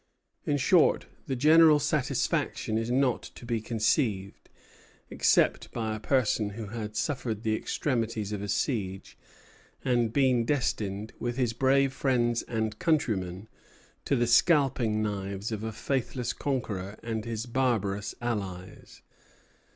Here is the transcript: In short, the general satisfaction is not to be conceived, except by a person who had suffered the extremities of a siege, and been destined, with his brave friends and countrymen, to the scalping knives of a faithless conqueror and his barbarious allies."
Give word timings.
In 0.47 0.57
short, 0.57 1.05
the 1.27 1.35
general 1.35 1.77
satisfaction 1.77 2.75
is 2.75 2.89
not 2.89 3.21
to 3.35 3.45
be 3.45 3.61
conceived, 3.61 4.49
except 5.11 5.71
by 5.71 5.93
a 5.95 5.99
person 5.99 6.49
who 6.57 6.69
had 6.69 6.95
suffered 6.95 7.43
the 7.43 7.53
extremities 7.53 8.31
of 8.31 8.41
a 8.41 8.47
siege, 8.47 9.15
and 9.85 10.11
been 10.11 10.43
destined, 10.43 11.13
with 11.19 11.37
his 11.37 11.53
brave 11.53 11.93
friends 11.93 12.41
and 12.41 12.79
countrymen, 12.79 13.47
to 14.05 14.15
the 14.15 14.25
scalping 14.25 15.03
knives 15.03 15.51
of 15.51 15.63
a 15.63 15.71
faithless 15.71 16.33
conqueror 16.33 16.97
and 17.03 17.25
his 17.25 17.45
barbarious 17.45 18.15
allies." 18.23 19.03